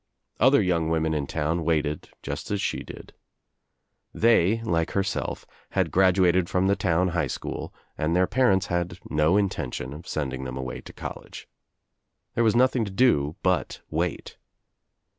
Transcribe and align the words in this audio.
Other 0.39 0.63
young 0.63 0.89
women 0.89 1.13
in 1.13 1.27
town 1.27 1.63
waited 1.63 2.09
just 2.23 2.49
as 2.49 2.59
she 2.59 2.79
did. 2.81 3.13
They 4.15 4.59
like 4.63 4.93
herself 4.93 5.45
had 5.69 5.91
graduated 5.91 6.49
from 6.49 6.65
the 6.65 6.75
town 6.75 7.09
highschool 7.11 7.71
and 7.99 8.15
their 8.15 8.25
parents 8.25 8.65
had 8.65 8.97
no 9.11 9.37
intention 9.37 9.93
of 9.93 10.07
sending 10.07 10.43
them 10.43 10.57
away 10.57 10.81
to 10.81 10.91
college. 10.93 11.47
There 12.33 12.43
was 12.43 12.55
nothing 12.55 12.83
to 12.85 12.91
do 12.91 13.35
but 13.43 13.81
wait. 13.91 14.37